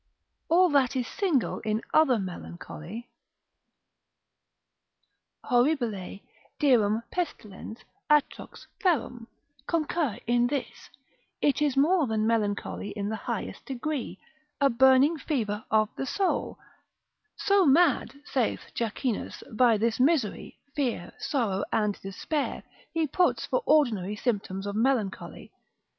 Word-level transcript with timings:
All 0.49 0.69
that 0.69 0.95
is 0.95 1.07
single 1.07 1.59
in 1.59 1.83
other 1.93 2.17
melancholy, 2.17 3.07
Horribile, 5.45 6.21
dirum, 6.59 7.03
pestilens, 7.11 7.83
atrox, 8.09 8.65
ferum, 8.79 9.27
concur 9.67 10.17
in 10.25 10.47
this, 10.47 10.89
it 11.39 11.61
is 11.61 11.77
more 11.77 12.07
than 12.07 12.25
melancholy 12.25 12.89
in 12.95 13.09
the 13.09 13.15
highest 13.15 13.63
degree; 13.67 14.17
a 14.59 14.71
burning 14.71 15.19
fever 15.19 15.63
of 15.69 15.87
the 15.95 16.07
soul; 16.07 16.57
so 17.35 17.63
mad, 17.63 18.21
saith 18.25 18.71
Jacchinus, 18.73 19.43
by 19.51 19.77
this 19.77 19.99
misery; 19.99 20.57
fear, 20.75 21.13
sorrow, 21.19 21.63
and 21.71 22.01
despair, 22.01 22.63
he 22.91 23.05
puts 23.05 23.45
for 23.45 23.61
ordinary 23.67 24.15
symptoms 24.15 24.65
of 24.65 24.75
melancholy. 24.75 25.51